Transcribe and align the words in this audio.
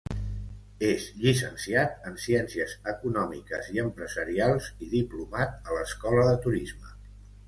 És 0.85 1.03
llicenciat 1.25 2.07
en 2.11 2.15
ciències 2.23 2.73
econòmiques 2.93 3.69
i 3.75 3.81
Empresarials 3.83 4.71
i 4.87 4.89
diplomat 4.95 5.71
a 5.73 5.77
l'Escola 5.77 6.25
de 6.29 6.33
Turisme. 6.47 6.95